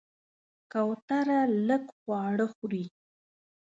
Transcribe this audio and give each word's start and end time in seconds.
کوتره 0.71 1.39
لږ 1.67 1.83
خواړه 1.97 2.45
خوري. 2.53 2.85